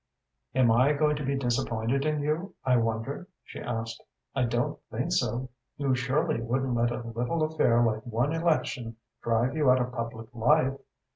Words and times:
"Am 0.55 0.71
I 0.71 0.93
going 0.93 1.15
to 1.17 1.23
be 1.23 1.37
disappointed 1.37 2.05
in 2.07 2.23
you, 2.23 2.55
I 2.65 2.75
wonder?" 2.77 3.27
she 3.43 3.59
asked. 3.59 4.01
"I 4.35 4.45
don't 4.45 4.79
think 4.89 5.11
so. 5.11 5.49
You 5.77 5.93
surely 5.93 6.41
wouldn't 6.41 6.73
let 6.73 6.89
a 6.89 7.03
little 7.07 7.43
affair 7.43 7.83
like 7.83 8.01
one 8.03 8.33
election 8.33 8.95
drive 9.21 9.55
you 9.55 9.69
out 9.69 9.79
of 9.79 9.91
public 9.91 10.33
life? 10.33 10.73